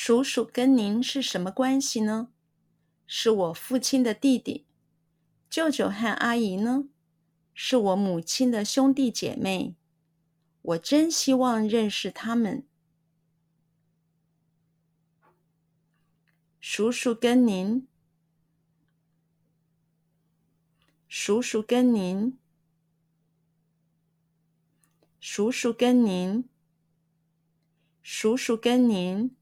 [0.00, 2.28] 叔叔跟您是什么关系呢？
[3.04, 4.64] 是我父亲的弟弟。
[5.50, 6.88] 舅舅和阿姨呢？
[7.52, 9.74] 是我母亲的兄弟姐妹。
[10.62, 12.64] 我真希望认识他们。
[16.60, 17.88] 叔叔跟您，
[21.08, 22.38] 叔叔跟您，
[25.18, 26.48] 叔叔跟您，
[28.00, 29.34] 叔叔跟您。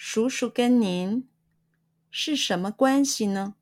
[0.00, 1.28] 叔叔跟您
[2.08, 3.56] 是什么关系呢？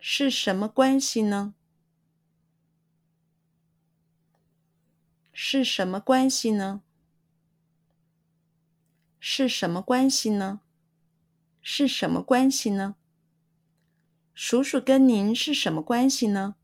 [0.00, 1.54] 是什么关系呢？
[5.34, 6.80] 是什么关系呢？
[9.20, 10.62] 是什么关系呢？
[11.60, 12.96] 是什么关系呢？
[14.32, 16.56] 叔叔跟您是什么关系呢？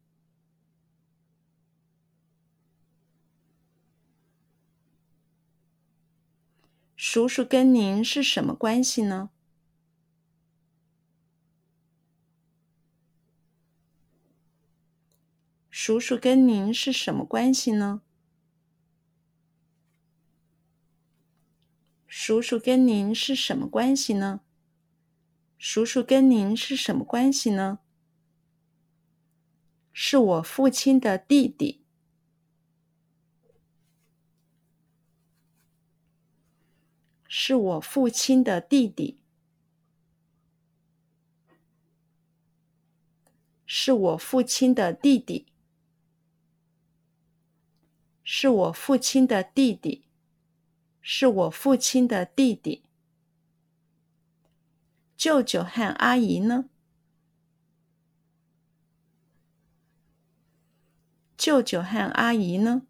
[7.02, 9.30] 叔叔跟您是什么关系呢？
[15.70, 18.02] 叔叔跟您是什么关系呢？
[22.07, 24.42] 叔叔跟您是什么关系呢？
[25.57, 27.79] 叔叔跟您是什么关系呢？
[29.90, 31.79] 是我父亲的弟弟。
[37.32, 39.23] 是我父亲的弟弟，
[43.64, 45.46] 是我父亲的弟弟，
[48.24, 50.08] 是我父亲的弟弟，
[51.01, 52.82] 是我父亲的弟弟。
[55.16, 56.68] 舅舅和阿姨呢？
[61.38, 62.88] 舅舅和阿姨呢？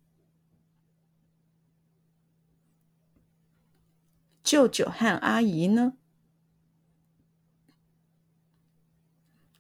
[4.50, 5.92] 舅舅和阿姨呢？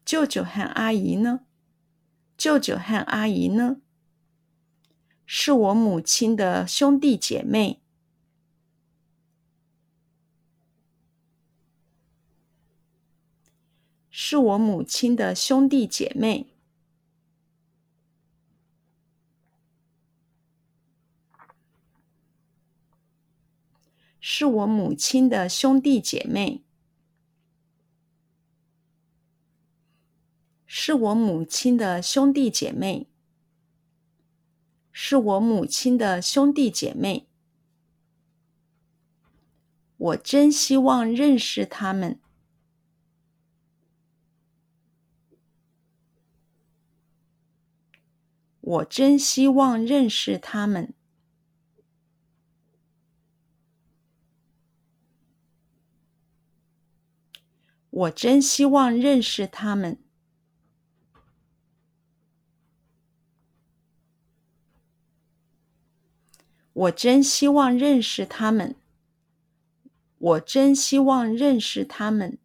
[0.04, 1.46] 舅舅和阿姨呢？
[2.36, 3.76] 舅舅和阿姨呢？
[5.24, 7.80] 是我母亲的兄弟姐妹。
[14.10, 16.49] 是我母亲的兄弟姐妹。
[24.20, 26.62] 是我母亲的兄弟姐妹。
[30.66, 33.08] 是我母亲的兄弟姐妹。
[34.92, 37.26] 是我母亲的兄弟姐妹。
[39.96, 42.20] 我真希望认识他们。
[48.60, 50.94] 我真希望认识他们。
[58.00, 59.98] 我真希望认识他们。
[66.72, 68.74] 我真希望认识他们。
[70.16, 72.38] 我真希望认识他们。